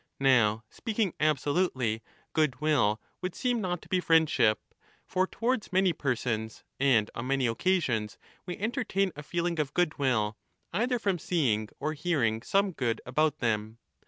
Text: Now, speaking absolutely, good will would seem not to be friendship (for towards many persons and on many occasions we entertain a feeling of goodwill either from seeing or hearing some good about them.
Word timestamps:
Now, 0.19 0.63
speaking 0.71 1.13
absolutely, 1.19 2.01
good 2.33 2.59
will 2.59 2.99
would 3.21 3.35
seem 3.35 3.61
not 3.61 3.83
to 3.83 3.87
be 3.87 3.99
friendship 3.99 4.59
(for 5.05 5.27
towards 5.27 5.71
many 5.71 5.93
persons 5.93 6.63
and 6.79 7.11
on 7.13 7.27
many 7.27 7.45
occasions 7.45 8.17
we 8.47 8.57
entertain 8.57 9.11
a 9.15 9.21
feeling 9.21 9.59
of 9.59 9.75
goodwill 9.75 10.37
either 10.73 10.97
from 10.97 11.19
seeing 11.19 11.69
or 11.79 11.93
hearing 11.93 12.41
some 12.41 12.71
good 12.71 12.99
about 13.05 13.37
them. 13.41 13.77